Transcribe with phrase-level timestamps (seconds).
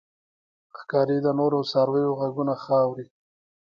[0.77, 3.07] ښکاري د نورو څارویو غږونه ښه اوري.